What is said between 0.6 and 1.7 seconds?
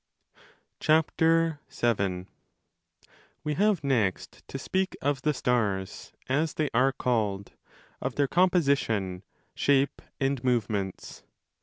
10